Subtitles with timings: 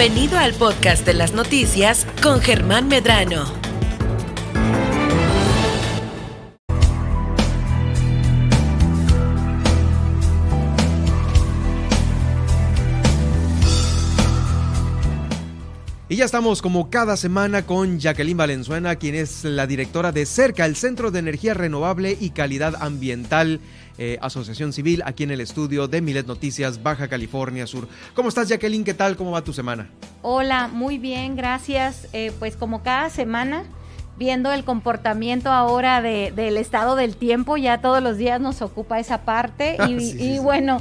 [0.00, 3.44] Bienvenido al podcast de las noticias con Germán Medrano.
[16.08, 20.64] Y ya estamos como cada semana con Jacqueline Valenzuela, quien es la directora de CERCA,
[20.64, 23.60] el Centro de Energía Renovable y Calidad Ambiental,
[24.02, 27.86] eh, Asociación Civil, aquí en el estudio de Milet Noticias, Baja California Sur.
[28.14, 28.82] ¿Cómo estás, Jacqueline?
[28.82, 29.14] ¿Qué tal?
[29.14, 29.90] ¿Cómo va tu semana?
[30.22, 32.08] Hola, muy bien, gracias.
[32.14, 33.64] Eh, pues como cada semana,
[34.16, 39.26] viendo el comportamiento ahora del estado del tiempo, ya todos los días nos ocupa esa
[39.26, 39.76] parte.
[39.86, 40.80] y, bueno,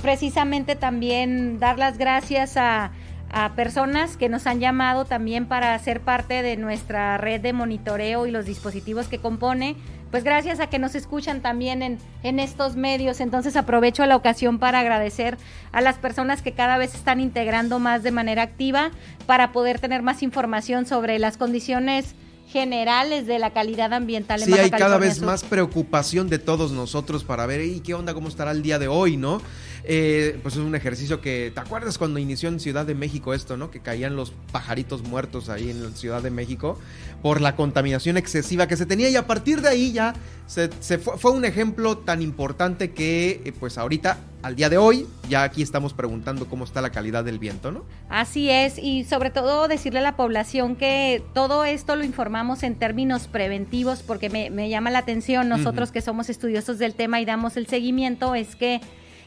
[0.00, 2.92] precisamente también dar las gracias a
[3.32, 8.26] a personas que nos han llamado también para ser parte de nuestra red de monitoreo
[8.26, 9.74] y los dispositivos que compone,
[10.12, 13.20] pues gracias a que nos escuchan también en, en estos medios.
[13.20, 15.38] Entonces aprovecho la ocasión para agradecer
[15.72, 18.90] a las personas que cada vez están integrando más de manera activa
[19.26, 22.14] para poder tener más información sobre las condiciones
[22.48, 27.24] generales de la calidad ambiental en sí, hay cada vez más preocupación de todos nosotros
[27.24, 29.40] para ver ¿y qué onda cómo estará el día de hoy no
[29.84, 33.56] eh, pues es un ejercicio que, ¿te acuerdas cuando inició en Ciudad de México esto,
[33.56, 33.70] no?
[33.70, 36.78] Que caían los pajaritos muertos ahí en Ciudad de México
[37.20, 40.14] por la contaminación excesiva que se tenía y a partir de ahí ya
[40.46, 40.68] se,
[40.98, 45.62] fue, un ejemplo tan importante que, eh, pues ahorita, al día de hoy, ya aquí
[45.62, 47.84] estamos preguntando cómo está la calidad del viento, ¿no?
[48.08, 52.74] Así es, y sobre todo decirle a la población que todo esto lo informamos en
[52.74, 57.56] términos preventivos porque me, llama la atención, nosotros que somos estudiosos del tema y damos
[57.56, 58.80] el seguimiento, es que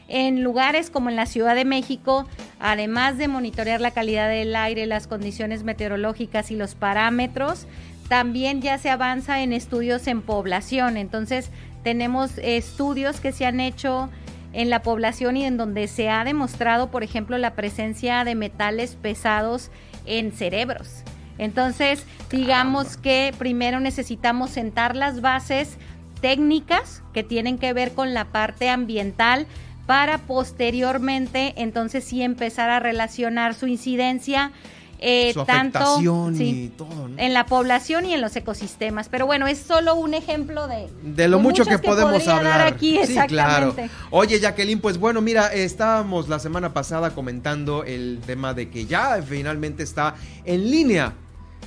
[0.08, 2.26] en lugares como en la Ciudad de México,
[2.60, 7.66] además de monitorear la calidad del aire, las condiciones meteorológicas y los parámetros,
[8.08, 10.96] también ya se avanza en estudios en población.
[10.96, 11.50] Entonces,
[11.82, 14.10] tenemos estudios que se han hecho
[14.56, 18.96] en la población y en donde se ha demostrado, por ejemplo, la presencia de metales
[18.96, 19.70] pesados
[20.06, 21.02] en cerebros.
[21.36, 25.76] Entonces, digamos que primero necesitamos sentar las bases
[26.22, 29.46] técnicas que tienen que ver con la parte ambiental,
[29.84, 34.52] para posteriormente entonces sí empezar a relacionar su incidencia
[34.98, 36.00] eh, tanto
[36.32, 39.08] y todo, en la población y en los ecosistemas.
[39.08, 42.98] Pero bueno, es solo un ejemplo de, de lo mucho que, podemos hablar aquí.
[43.06, 43.74] Sí, claro.
[44.10, 49.22] Oye, Jacqueline, pues bueno, mira, estábamos la semana pasada comentando el tema de que ya
[49.22, 50.14] finalmente está
[50.44, 51.14] en línea,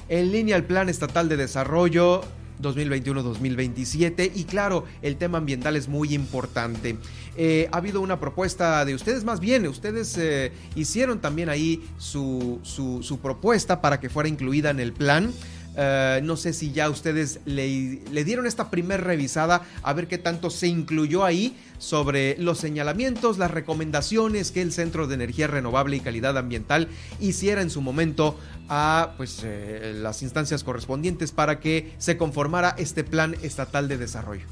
[0.07, 2.21] en línea el Plan Estatal de Desarrollo
[2.61, 6.97] 2021-2027 y claro, el tema ambiental es muy importante.
[7.37, 12.59] Eh, ha habido una propuesta de ustedes, más bien, ustedes eh, hicieron también ahí su,
[12.63, 15.31] su, propuesta para que fuera incluida en el plan.
[15.75, 17.63] Eh, no sé si ya ustedes le,
[18.23, 23.51] dieron esta primer revisada a ver qué tanto se incluyó ahí sobre los señalamientos, las
[23.51, 28.37] recomendaciones que el Centro de Energía Renovable y Calidad Ambiental hiciera en su momento
[28.67, 34.45] a pues, eh, las instancias correspondientes para que se conformara este plan estatal de desarrollo.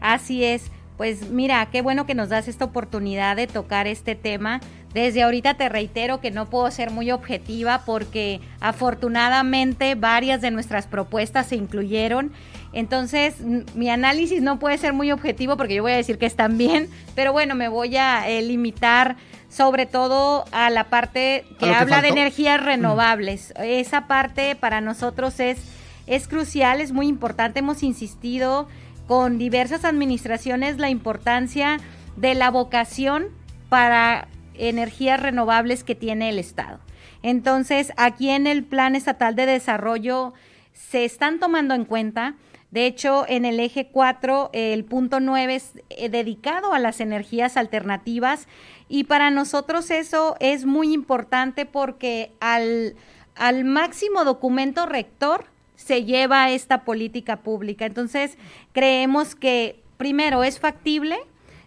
[0.00, 0.64] Así es.
[0.96, 4.60] Pues mira, qué bueno que nos das esta oportunidad de tocar este tema.
[4.92, 10.86] Desde ahorita te reitero que no puedo ser muy objetiva porque afortunadamente varias de nuestras
[10.86, 12.32] propuestas se incluyeron.
[12.72, 13.40] Entonces,
[13.74, 16.88] mi análisis no puede ser muy objetivo porque yo voy a decir que están bien,
[17.16, 19.16] pero bueno, me voy a eh, limitar
[19.48, 23.52] sobre todo a la parte que habla de energías renovables.
[23.56, 25.58] Esa parte para nosotros es,
[26.06, 27.60] es crucial, es muy importante.
[27.60, 28.68] Hemos insistido
[29.06, 31.78] con diversas administraciones la importancia
[32.16, 33.28] de la vocación
[33.68, 36.78] para energías renovables que tiene el Estado.
[37.22, 40.34] Entonces, aquí en el Plan Estatal de Desarrollo
[40.72, 42.34] se están tomando en cuenta.
[42.70, 47.56] De hecho, en el eje 4, el punto 9 es eh, dedicado a las energías
[47.56, 48.48] alternativas
[48.88, 52.96] y para nosotros eso es muy importante porque al,
[53.36, 55.46] al máximo documento rector
[55.76, 57.86] se lleva esta política pública.
[57.86, 58.38] Entonces,
[58.72, 61.16] creemos que primero es factible,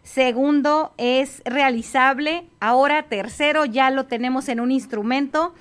[0.04, 5.54] segundo es realizable, ahora tercero ya lo tenemos en un instrumento.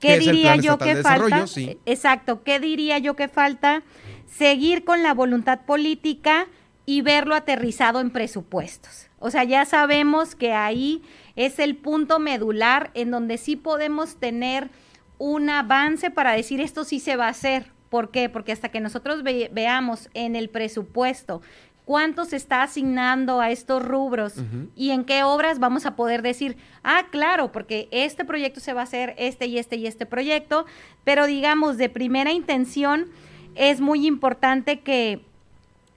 [0.00, 1.46] ¿Qué, diría yo que falta?
[1.86, 3.82] Exacto, ¿qué diría yo que falta?
[4.26, 6.48] Seguir con la voluntad política
[6.84, 9.08] y verlo aterrizado en presupuestos.
[9.18, 11.02] O sea, ya sabemos que ahí
[11.34, 14.70] es el punto medular en donde sí podemos tener
[15.18, 17.75] un avance para decir esto sí se va a hacer.
[17.90, 18.28] ¿Por qué?
[18.28, 21.42] Porque hasta que nosotros veamos en el presupuesto
[21.86, 24.34] cuánto se está asignando a estos rubros
[24.74, 28.80] y en qué obras vamos a poder decir, ah, claro, porque este proyecto se va
[28.80, 30.66] a hacer, este y este y este proyecto,
[31.04, 33.06] pero digamos, de primera intención,
[33.54, 35.24] es muy importante que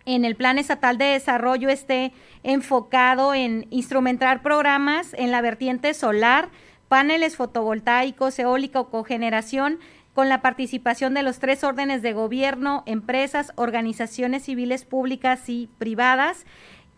[0.06, 2.13] en el Plan Estatal de Desarrollo esté
[2.44, 6.50] enfocado en instrumentar programas en la vertiente solar,
[6.88, 9.80] paneles fotovoltaicos, eólica o cogeneración,
[10.19, 16.45] con la participación de los tres órdenes de gobierno, empresas, organizaciones civiles públicas y privadas,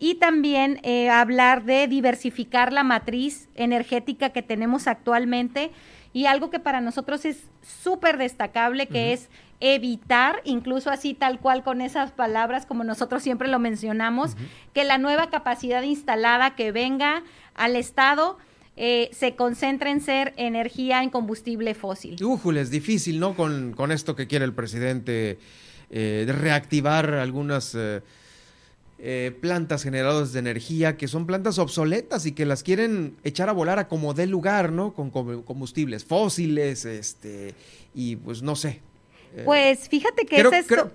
[0.00, 5.70] y también eh, hablar de diversificar la matriz energética que tenemos actualmente.
[6.12, 9.30] Y algo que para nosotros es súper destacable, que es
[9.60, 14.36] evitar, incluso así tal cual con esas palabras como nosotros siempre lo mencionamos,
[14.74, 17.22] que la nueva capacidad instalada que venga
[17.54, 18.36] al Estado
[18.76, 22.16] eh, se concentre en ser energía en combustible fósil.
[22.56, 23.34] es difícil, ¿no?
[23.34, 25.38] Con, con, esto que quiere el presidente
[25.90, 27.76] eh, reactivar algunas...
[29.04, 33.52] Eh, plantas generadoras de energía que son plantas obsoletas y que las quieren echar a
[33.52, 34.94] volar a como dé lugar, ¿no?
[34.94, 37.56] Con combustibles fósiles, este,
[37.96, 38.91] y pues no sé, eh,
[39.44, 40.90] pues fíjate que es esto.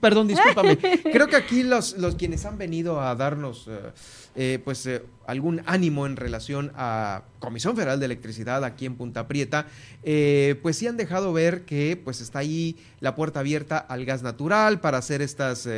[0.00, 0.78] perdón, discúlpame.
[1.12, 3.92] creo que aquí los, los quienes han venido a darnos eh,
[4.36, 4.88] eh, pues
[5.26, 9.66] algún ánimo en relación a Comisión Federal de Electricidad aquí en Punta Prieta,
[10.02, 14.80] pues sí han dejado ver que pues está ahí la puerta abierta al gas natural
[14.80, 15.68] para hacer estas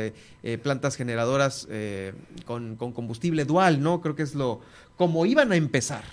[0.63, 1.67] plantas generadoras
[2.45, 4.01] con, con combustible dual, ¿no?
[4.01, 4.61] Creo que es lo
[4.97, 6.03] como iban a empezar.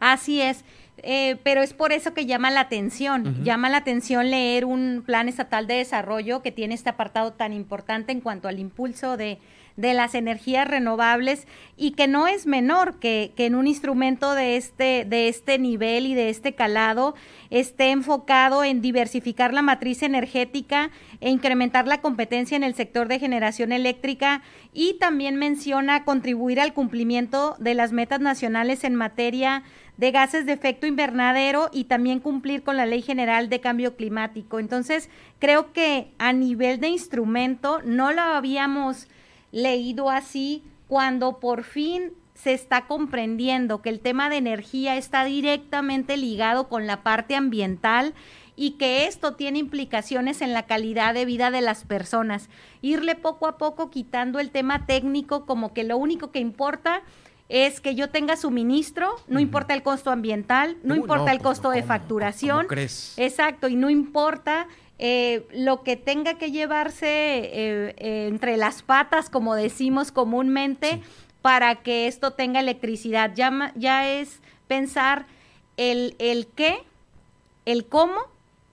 [0.00, 0.64] Así es.
[1.02, 5.28] Eh, pero es por eso que llama la atención, llama la atención leer un plan
[5.28, 9.38] estatal de desarrollo que tiene este apartado tan importante en cuanto al impulso de,
[9.76, 14.56] de las energías renovables y que no es menor que, que, en un instrumento de
[14.56, 17.14] este, de este nivel y de este calado
[17.48, 23.18] esté enfocado en diversificar la matriz energética e incrementar la competencia en el sector de
[23.18, 24.42] generación eléctrica
[24.74, 29.62] y también menciona contribuir al cumplimiento de las metas nacionales en materia
[30.00, 34.58] de gases de efecto invernadero y también cumplir con la Ley General de Cambio Climático.
[34.58, 39.08] Entonces, creo que a nivel de instrumento no lo habíamos
[39.52, 46.16] leído así cuando por fin se está comprendiendo que el tema de energía está directamente
[46.16, 48.14] ligado con la parte ambiental
[48.56, 52.48] y que esto tiene implicaciones en la calidad de vida de las personas.
[52.80, 57.02] Irle poco a poco quitando el tema técnico como que lo único que importa
[57.50, 61.70] es que yo tenga suministro, no importa el costo ambiental, no importa el pues, costo
[61.70, 62.68] de facturación.
[63.16, 64.68] Exacto, y no importa
[65.00, 71.02] eh, lo que tenga que llevarse eh, eh, entre las patas, como decimos comúnmente,
[71.42, 73.32] para que esto tenga electricidad.
[73.34, 75.26] Ya, ya es pensar
[75.76, 76.84] el, el qué,
[77.66, 78.20] el cómo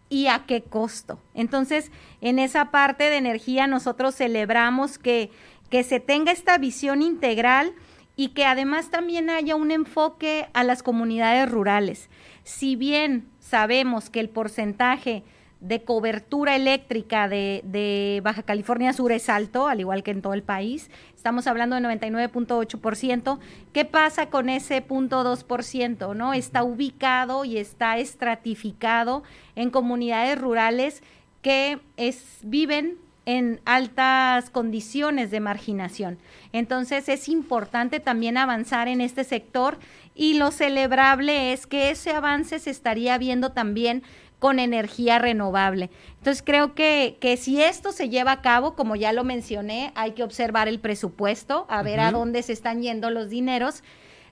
[0.07, 1.17] y a qué costo.
[1.33, 1.91] Entonces,
[2.21, 5.31] en esa parte de energía nosotros celebramos que,
[5.71, 7.73] que se tenga esta visión integral
[8.17, 12.09] y que además también haya un enfoque a las comunidades rurales.
[12.43, 15.23] Si bien sabemos que el porcentaje
[15.59, 20.43] de cobertura eléctrica de, Baja California Sur es alto, al igual que en todo el
[20.43, 20.89] país.
[21.15, 23.39] Estamos hablando de 99.8%.
[23.73, 26.15] ¿Qué pasa con ese punto .2%?
[26.15, 26.33] ¿no?
[26.33, 29.23] Está ubicado y está estratificado
[29.55, 31.01] en comunidades rurales
[31.41, 32.97] que es, viven
[33.27, 36.17] en altas condiciones de marginación.
[36.53, 39.79] Entonces es importante también avanzar en este sector
[40.15, 44.01] y lo celebrable es que ese avance se estaría viendo también
[44.39, 45.89] con energía renovable.
[46.19, 50.11] Entonces creo que, que si esto se lleva a cabo, como ya lo mencioné, hay
[50.11, 53.83] que observar el presupuesto, a ver a dónde se están yendo los dineros.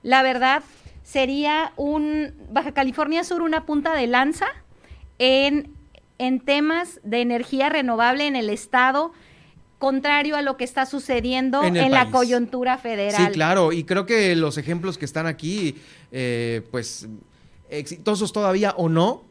[0.02, 0.62] La verdad,
[1.02, 4.46] sería un Baja California Sur una punta de lanza
[5.18, 5.75] en
[6.18, 9.12] en temas de energía renovable en el Estado,
[9.78, 13.26] contrario a lo que está sucediendo en, la coyuntura federal.
[13.26, 15.76] Sí, claro, y creo que los ejemplos que están aquí,
[16.12, 17.06] eh, pues
[17.68, 19.22] exitosos todavía o no,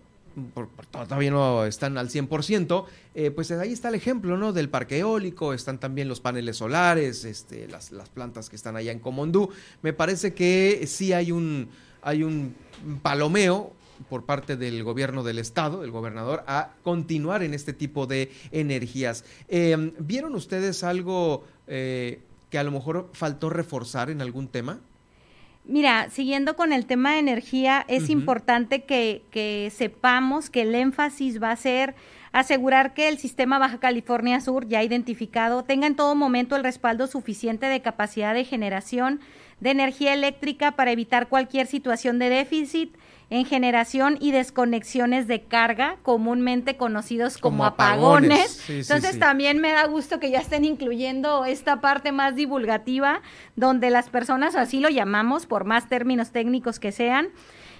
[0.91, 4.53] todavía no están al 100%, eh, pues ahí está el ejemplo, ¿no?
[4.53, 8.91] Del parque eólico, están también los paneles solares, este, las, las plantas que están allá
[8.91, 9.49] en Comondú.
[9.81, 11.69] Me parece que sí hay un,
[12.01, 12.53] hay un
[13.01, 13.71] palomeo
[14.09, 19.25] por parte del gobierno del estado, el gobernador, a continuar en este tipo de energías.
[19.47, 24.79] Em, ¿Vieron ustedes algo eh, que a lo mejor faltó reforzar en algún tema?
[25.67, 31.41] Mira, siguiendo con el tema de energía, es importante que, que, sepamos que el énfasis
[31.41, 31.95] va a ser
[32.31, 37.07] asegurar que el sistema Baja California Sur, ya identificado, tenga en todo momento el respaldo
[37.07, 39.21] suficiente de capacidad de generación
[39.59, 42.95] de energía eléctrica para evitar cualquier situación de déficit
[43.29, 48.69] en generación y desconexiones de carga, comúnmente conocidos como, apagones.
[48.69, 53.21] Entonces también me da gusto que ya estén incluyendo esta parte más divulgativa,
[53.55, 57.29] donde las personas así lo llamamos, por más términos técnicos que sean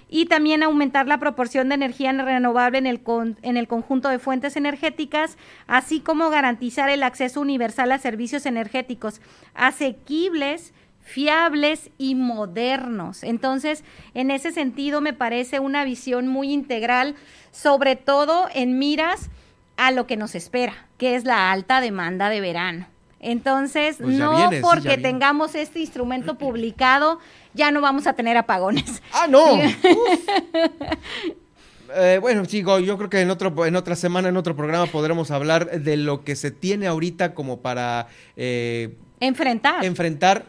[0.08, 3.00] y también aumentar la proporción de energía renovable en el,
[3.42, 9.20] en el conjunto de fuentes energéticas, así como garantizar el acceso universal a servicios energéticos
[9.54, 10.72] asequibles
[11.06, 13.22] fiables y modernos.
[13.22, 17.14] Entonces, en ese sentido, me parece una visión muy integral,
[17.52, 19.30] sobre todo en miras
[19.76, 22.88] a lo que nos espera, que es la alta demanda de verano.
[23.20, 27.20] Entonces, Pues no porque tengamos este instrumento publicado,
[27.54, 29.00] ya no vamos a tener apagones.
[29.12, 29.46] ¡Ah, no!
[31.98, 35.30] Eh, bueno, chico, yo creo que en otro, en otra semana, en otro programa, podremos
[35.30, 39.84] hablar de lo que se tiene ahorita como para eh, Enfrentar.
[39.84, 40.46] enfrentar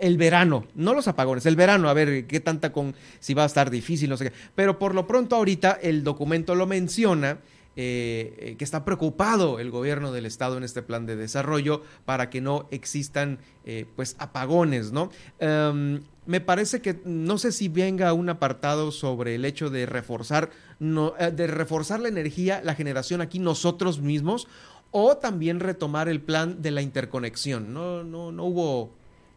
[0.00, 3.46] el verano, no los apagones, el verano, a ver qué tanta con, si va a
[3.46, 4.36] estar difícil, no sé qué.
[4.54, 7.38] Pero por lo pronto ahorita el documento lo menciona.
[7.76, 12.30] eh, eh, que está preocupado el gobierno del estado en este plan de desarrollo para
[12.30, 15.10] que no existan eh, pues apagones, ¿no?
[15.40, 20.50] Em, me parece que no sé si venga un apartado sobre el hecho de reforzar,
[20.78, 24.46] no, de reforzar la energía, la generación aquí nosotros mismos,
[24.92, 27.74] o también retomar el plan de la interconexión.
[27.74, 28.92] No, no, no hubo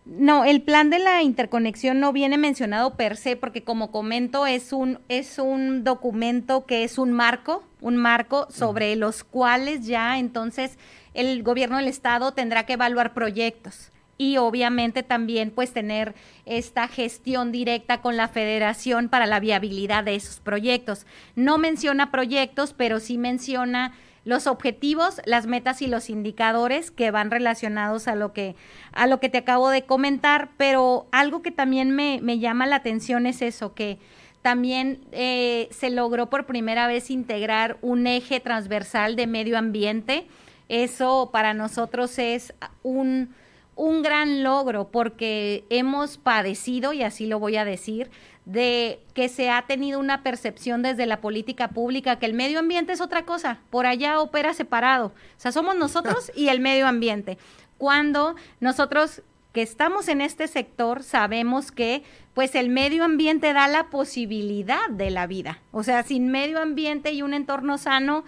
[0.09, 4.71] No, el plan de la interconexión no viene mencionado per se, porque como comento, es
[4.71, 10.77] un, es un documento que es un marco, un marco sobre los cuales ya entonces
[11.13, 17.51] el gobierno del estado tendrá que evaluar proyectos y obviamente también pues tener esta gestión
[17.51, 21.05] directa con la federación para la viabilidad de esos proyectos.
[21.35, 23.93] No menciona proyectos, pero sí menciona
[24.27, 28.57] los objetivos, las metas y los indicadores que van relacionados a lo que,
[28.91, 32.75] a lo que te acabo de comentar, pero algo que también me, me llama la
[32.75, 33.99] atención es eso, que
[34.41, 40.27] también eh, se logró por primera vez integrar un eje transversal de medio ambiente.
[40.67, 42.53] Eso para nosotros es
[42.83, 43.33] un,
[43.77, 48.09] un gran logro porque hemos padecido, y así lo voy a decir,
[48.47, 52.93] de que se ha tenido una percepción desde la política pública que el medio ambiente
[52.93, 55.07] es otra cosa, por allá opera separado.
[55.07, 57.37] O sea, somos nosotros y el medio ambiente.
[57.77, 63.89] Cuando nosotros que estamos en este sector sabemos que pues el medio ambiente da la
[63.89, 65.59] posibilidad de la vida.
[65.71, 68.23] O sea, sin medio ambiente y un entorno sano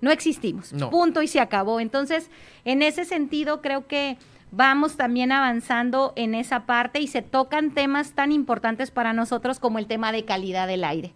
[0.00, 0.72] no existimos.
[0.72, 0.90] No.
[0.90, 1.78] Punto y se acabó.
[1.78, 2.28] Entonces,
[2.64, 4.18] en ese sentido creo que
[4.50, 9.78] vamos también avanzando en esa parte y se tocan temas tan importantes para nosotros como
[9.78, 11.12] el tema de calidad del aire.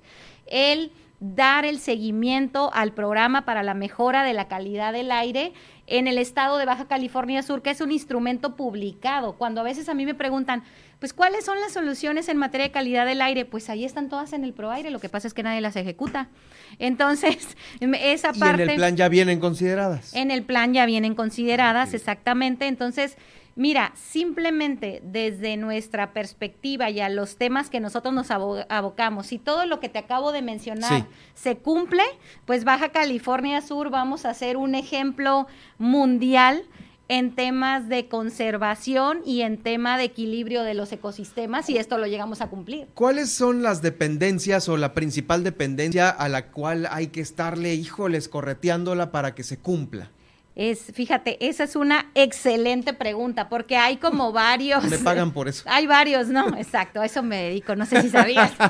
[0.46, 5.52] El dar el seguimiento al programa para la mejora de la calidad del aire
[5.86, 9.34] en el estado de Baja California Sur, que es un instrumento publicado.
[9.34, 10.64] Cuando a veces a mí me preguntan,
[11.04, 13.44] pues, ¿cuáles son las soluciones en materia de calidad del aire?
[13.44, 16.30] Pues ahí están todas en el ProAire, lo que pasa es que nadie las ejecuta.
[16.78, 17.46] Entonces,
[17.80, 18.62] esa y parte...
[18.62, 20.14] en el plan ya vienen consideradas.
[20.14, 22.68] En el plan ya vienen consideradas, exactamente.
[22.68, 23.18] Entonces,
[23.54, 29.38] mira, simplemente desde nuestra perspectiva y a los temas que nosotros nos abo- abocamos, si
[29.38, 31.04] todo lo que te acabo de mencionar Sí.
[31.34, 32.02] se cumple,
[32.46, 35.46] pues Baja California Sur vamos a ser un ejemplo
[35.76, 36.62] mundial
[37.08, 42.06] en temas de conservación y en tema de equilibrio de los ecosistemas y esto lo
[42.06, 42.86] llegamos a cumplir.
[42.94, 48.28] ¿Cuáles son las dependencias o la principal dependencia a la cual hay que estarle, híjoles,
[48.28, 50.10] correteándola para que se cumpla?
[50.56, 54.84] Es, fíjate, esa es una excelente pregunta porque hay como varios.
[54.84, 55.64] Me pagan por eso.
[55.68, 56.56] Hay varios, ¿no?
[56.56, 58.52] Exacto, a eso me dedico, no sé si sabías.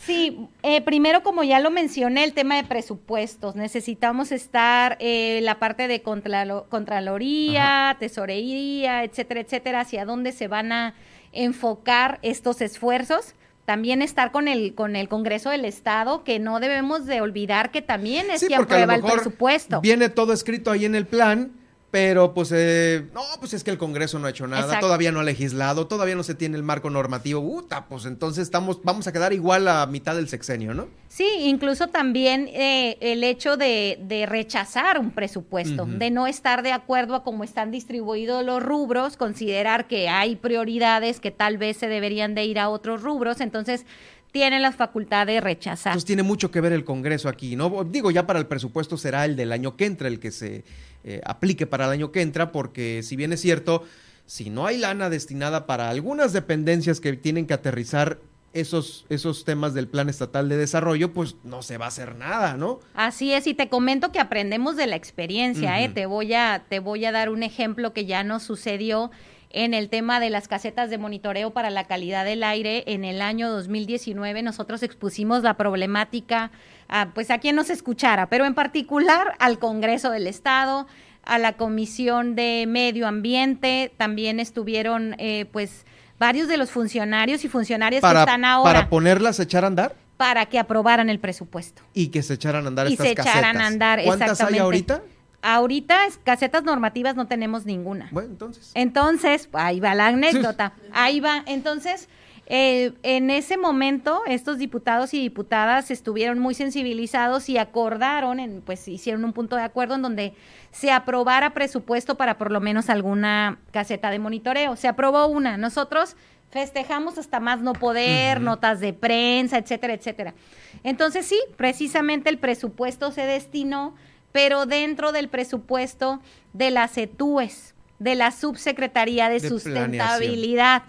[0.00, 3.56] Sí, eh, primero, como ya lo mencioné, el tema de presupuestos.
[3.56, 10.70] Necesitamos estar eh, la parte de contralo- Contraloría, Tesorería, etcétera, etcétera, hacia dónde se van
[10.70, 10.94] a
[11.32, 13.34] enfocar estos esfuerzos.
[13.68, 17.82] También estar con el, con el Congreso del Estado, que no debemos de olvidar que
[17.82, 19.82] también es Sí, quien aprueba el presupuesto.
[19.82, 21.52] Viene todo escrito ahí en el plan,
[21.90, 24.86] pero pues eh, no, pues es que el Congreso no ha hecho nada, Exacto.
[24.86, 27.40] todavía no ha legislado, todavía no se tiene el marco normativo.
[27.40, 30.88] Uta, pues entonces estamos, vamos a quedar igual a mitad del sexenio, ¿no?
[31.08, 36.72] Sí, incluso también eh, el hecho de, de rechazar un presupuesto, de no estar de
[36.72, 41.88] acuerdo a cómo están distribuidos los rubros, considerar que hay prioridades que tal vez se
[41.88, 43.86] deberían de ir a otros rubros, entonces
[44.30, 45.92] tienen la facultad de rechazar.
[45.92, 47.84] Entonces tiene mucho que ver el Congreso aquí, ¿no?
[47.84, 50.64] Digo, ya para el presupuesto será el del año que entra, el que se
[51.04, 53.84] eh, aplique para el año que entra, porque si bien es cierto,
[54.26, 58.18] si no hay lana destinada para algunas dependencias que tienen que aterrizar
[58.52, 62.56] esos, esos temas del Plan Estatal de Desarrollo, pues no se va a hacer nada,
[62.56, 62.80] ¿no?
[62.94, 65.88] Así es, y te comento que aprendemos de la experiencia, ¿eh?
[65.88, 69.10] Te voy a, te voy a dar un ejemplo que ya nos sucedió
[69.50, 73.22] en el tema de las casetas de monitoreo para la calidad del aire en el
[73.22, 74.42] año 2019.
[74.42, 76.50] Nosotros expusimos la problemática,
[76.88, 80.86] a, pues a quien nos escuchara, pero en particular al Congreso del Estado,
[81.24, 85.84] a la Comisión de Medio Ambiente, también estuvieron, eh, pues,
[86.18, 89.68] varios de los funcionarios y funcionarias que Para, están ahora para ponerlas a echar a
[89.68, 91.82] andar para que aprobaran el presupuesto.
[91.94, 93.62] y que se echaran a andar Y estas se echaran casetas.
[93.62, 95.02] a andar, ¿Cuántas hay ahorita?
[95.42, 98.08] Ahorita casetas normativas no tenemos ninguna.
[98.10, 98.70] Bueno, entonces.
[98.74, 100.72] Entonces, ahí va la anécdota.
[100.92, 101.42] ahí va.
[101.46, 102.08] Entonces,
[102.50, 108.88] eh, en ese momento, estos diputados y diputadas estuvieron muy sensibilizados y acordaron, en, pues
[108.88, 110.34] hicieron un punto de acuerdo en donde
[110.70, 114.76] se aprobara presupuesto para por lo menos alguna caseta de monitoreo.
[114.76, 115.58] Se aprobó una.
[115.58, 116.16] Nosotros
[116.50, 120.34] festejamos hasta más no poder, notas de prensa, etcétera, etcétera.
[120.82, 123.94] Entonces sí, precisamente el presupuesto se destinó,
[124.38, 126.20] pero dentro del presupuesto
[126.52, 130.84] de las ETUES, de la Subsecretaría de, Sustentabilidad.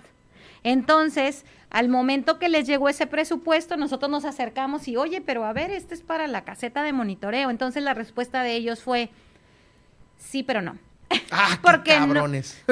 [0.62, 5.54] Entonces, al momento que les llegó ese presupuesto, nosotros nos acercamos y, oye, pero a
[5.54, 7.50] ver, este es para la caseta de monitoreo.
[7.50, 9.10] Entonces la respuesta de ellos fue,
[10.20, 10.78] sí, pero no.
[11.32, 12.00] Ah, Porque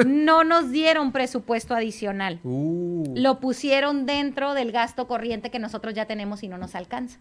[0.06, 2.38] no, nos dieron presupuesto adicional.
[2.44, 3.14] Uh.
[3.16, 7.18] Lo pusieron dentro del gasto corriente que nosotros ya tenemos y no nos alcanza.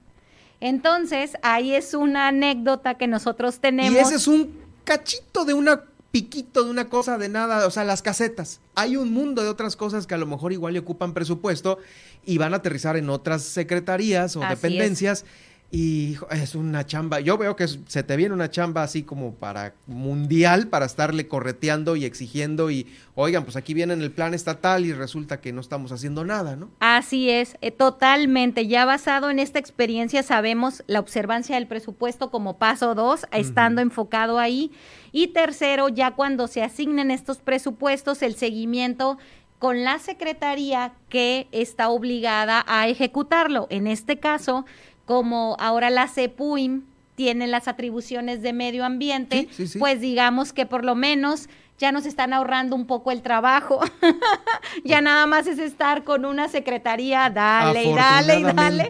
[0.60, 3.94] Entonces, ahí es una anécdota que nosotros tenemos.
[3.94, 7.84] Y ese es un cachito de una piquito de una cosa de nada, o sea,
[7.84, 8.60] las casetas.
[8.76, 11.78] Hay un mundo de otras cosas que a lo mejor igual le ocupan presupuesto
[12.26, 15.26] y van a aterrizar en otras secretarías o dependencias.
[15.70, 19.74] Y es una chamba, yo veo que se te viene una chamba así como para
[19.86, 24.94] mundial, para estarle correteando y exigiendo y, oigan, pues aquí viene el plan estatal y
[24.94, 26.70] resulta que no estamos haciendo nada, ¿no?
[26.80, 28.68] Así es, eh, totalmente.
[28.68, 34.40] Ya basado en esta experiencia sabemos la observancia del presupuesto como paso dos, estando enfocado
[34.40, 34.72] ahí.
[35.12, 39.18] Y tercero, ya cuando se asignen estos presupuestos, el seguimiento
[39.60, 43.68] con la secretaría que está obligada a ejecutarlo.
[43.70, 44.66] En este caso,
[45.08, 46.84] como ahora la CEPUIM
[47.16, 49.48] tiene las atribuciones de medio ambiente,
[49.80, 51.48] pues digamos que por lo menos
[51.80, 53.80] ya nos están ahorrando un poco el trabajo.
[54.84, 58.90] ya nada más es estar con una secretaría, dale y dale y dale.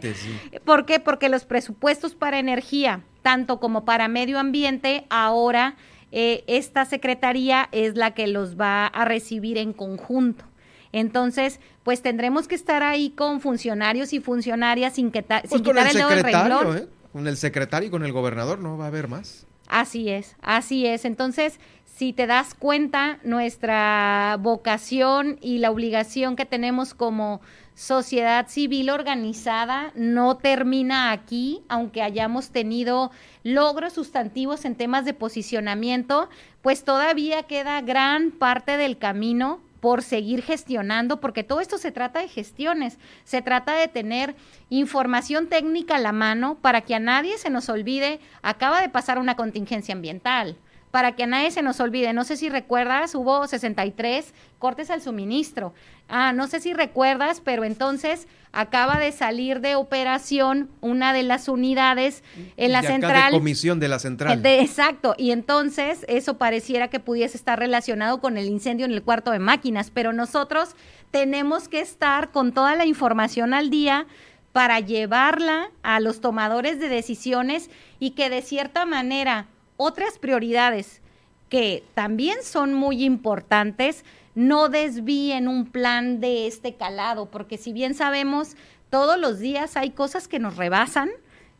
[0.65, 0.99] ¿Por qué?
[0.99, 5.75] Porque los presupuestos para energía, tanto como para medio ambiente, ahora
[6.11, 10.45] eh, esta secretaría es la que los va a recibir en conjunto.
[10.91, 15.87] Entonces, pues tendremos que estar ahí con funcionarios y funcionarias sin, que pues sin quitar
[15.87, 16.77] el, dedo del renglón.
[16.77, 16.87] ¿eh?
[17.11, 19.45] Con el secretario y con el gobernador no va a haber más.
[19.67, 21.03] Así es, así es.
[21.05, 21.59] Entonces,
[21.97, 27.41] si te das cuenta, nuestra vocación y la obligación que tenemos como
[27.73, 33.11] sociedad civil organizada no termina aquí, aunque hayamos tenido
[33.43, 36.29] logros sustantivos en temas de posicionamiento,
[36.61, 42.21] pues todavía queda gran parte del camino por seguir gestionando, porque todo esto se trata
[42.21, 44.35] de gestiones, se trata de tener
[44.69, 49.19] información técnica a la mano para que a nadie se nos olvide, acaba de pasar
[49.19, 50.57] una contingencia ambiental,
[50.91, 52.13] para que a nadie se nos olvide.
[52.13, 55.73] No sé si recuerdas, hubo 63 cortes al suministro.
[56.09, 61.49] Ah, no sé si recuerdas, pero entonces acaba de salir de operación una de las
[61.49, 62.23] unidades
[62.55, 63.31] en la central.
[63.33, 64.41] De comisión de la central.
[64.45, 69.31] exacto, y entonces eso pareciera que pudiese estar relacionado con el incendio en el cuarto
[69.31, 70.75] de máquinas, pero nosotros
[71.11, 74.07] tenemos que estar con toda la información al día
[74.53, 77.69] para llevarla a los tomadores de decisiones
[77.99, 81.01] y que de cierta manera otras prioridades
[81.49, 84.03] que también son muy importantes
[84.35, 88.55] no desvíen un plan de este calado, porque si bien sabemos,
[88.91, 91.09] todos los días hay cosas que nos rebasan,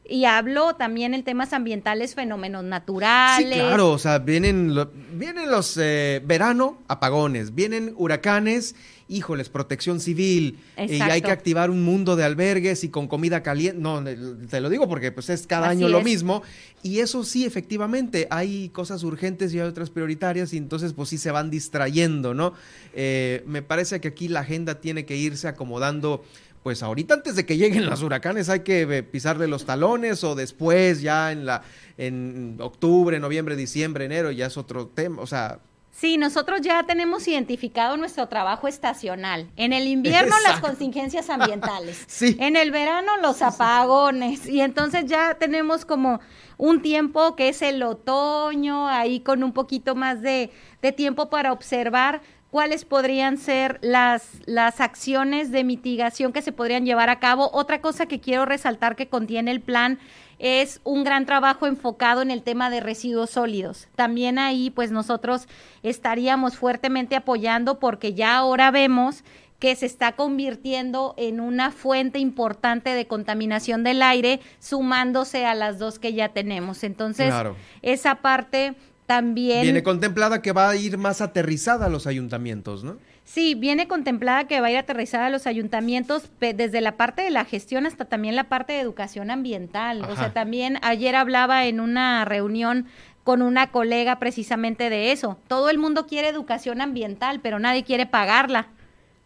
[0.09, 3.53] y hablo también en temas ambientales, fenómenos naturales.
[3.53, 4.73] Sí, claro, o sea, vienen,
[5.13, 8.75] vienen los eh, verano, apagones, vienen huracanes,
[9.07, 13.79] híjoles, protección civil, y hay que activar un mundo de albergues y con comida caliente.
[13.79, 16.43] No, te lo digo porque pues es cada año lo mismo.
[16.83, 21.17] Y eso sí, efectivamente, hay cosas urgentes y hay otras prioritarias, y entonces pues sí
[21.17, 22.53] se van distrayendo, ¿no?
[22.93, 26.23] Eh, me parece que aquí la agenda tiene que irse acomodando
[26.63, 30.35] pues ahorita antes de que lleguen los huracanes hay que eh, pisarle los talones o
[30.35, 31.63] después ya en la
[31.97, 35.59] en octubre, noviembre, diciembre, enero ya es otro tema, o sea,
[35.99, 39.49] Sí, nosotros ya tenemos identificado nuestro trabajo estacional.
[39.55, 42.03] En el invierno las contingencias ambientales.
[42.07, 42.37] sí.
[42.39, 44.47] En el verano los apagones.
[44.47, 46.19] Y entonces ya tenemos como
[46.57, 50.51] un tiempo que es el otoño, ahí con un poquito más de,
[50.83, 56.85] de tiempo para observar cuáles podrían ser las, las acciones de mitigación que se podrían
[56.85, 57.49] llevar a cabo.
[57.53, 59.97] Otra cosa que quiero resaltar que contiene el plan
[60.39, 63.87] es un gran trabajo enfocado en el tema de residuos sólidos.
[63.95, 65.47] También ahí pues nosotros
[65.83, 69.23] estaríamos fuertemente apoyando porque ya ahora vemos
[69.59, 75.79] que se está convirtiendo en una fuente importante de contaminación del aire, sumándose a las
[75.79, 76.83] dos que ya tenemos.
[76.83, 77.33] Entonces,
[77.81, 78.75] esa parte
[79.07, 79.63] también...
[79.63, 82.97] Viene contemplada que va a ir más aterrizada a los ayuntamientos, ¿no?
[83.27, 87.29] Sí, viene contemplada que va a ir aterrizada a los ayuntamientos desde la parte de
[87.29, 90.01] la gestión hasta también la parte de educación ambiental.
[90.03, 92.85] O sea, también ayer hablaba en una reunión
[93.25, 95.37] con una colega precisamente de eso.
[95.49, 98.69] Todo el mundo quiere educación ambiental, pero nadie quiere pagarla.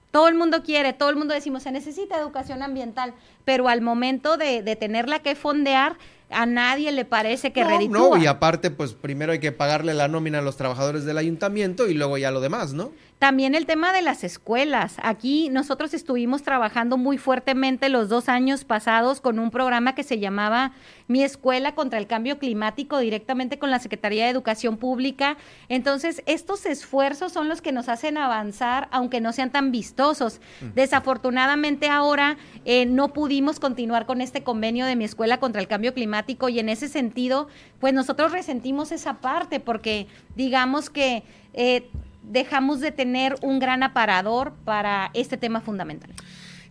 [0.10, 3.14] Todo el mundo quiere, todo el mundo decimos, se necesita educación ambiental,
[3.46, 5.96] pero al momento de, de tenerla que fondear,
[6.32, 10.08] a nadie le parece que no, No, y aparte, pues primero hay que pagarle la
[10.08, 12.92] nómina a los trabajadores del ayuntamiento y luego ya lo demás, ¿no?
[13.22, 14.96] También el tema de las escuelas.
[15.04, 20.18] Aquí nosotros estuvimos trabajando muy fuertemente los dos años pasados con un programa que se
[20.18, 20.72] llamaba
[21.08, 25.38] Mi Escuela contra el Cambio Climático directamente con la Secretaría de Educación Pública.
[25.70, 30.42] Entonces, estos esfuerzos son los que nos hacen avanzar, aunque no sean tan vistosos.
[30.74, 35.94] Desafortunadamente ahora eh, no pudimos continuar con este convenio de Mi Escuela contra el Cambio
[35.94, 41.22] Climático y en ese sentido, pues nosotros resentimos esa parte porque digamos que...
[41.54, 41.88] Eh,
[42.32, 46.12] dejamos de tener un gran aparador para este tema fundamental.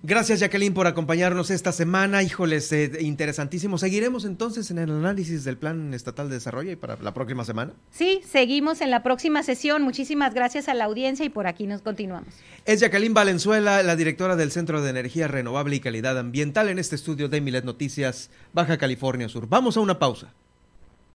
[0.03, 2.23] Gracias Jacqueline por acompañarnos esta semana.
[2.23, 3.77] Híjoles, eh, interesantísimo.
[3.77, 7.75] ¿Seguiremos entonces en el análisis del Plan Estatal de Desarrollo y para la próxima semana?
[7.91, 9.83] Sí, seguimos en la próxima sesión.
[9.83, 12.33] Muchísimas gracias a la audiencia y por aquí nos continuamos.
[12.65, 16.97] Es Jacqueline Valenzuela, la directora del Centro de Energía Renovable y Calidad Ambiental en este
[16.97, 19.49] estudio de Milet Noticias, Baja California Sur.
[19.51, 20.33] Vamos a una pausa.